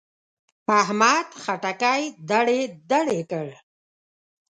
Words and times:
احمد 0.79 1.27
خټکی 1.43 2.01
دړې 2.29 2.59
دړې 2.91 3.19
کړ. 3.31 3.47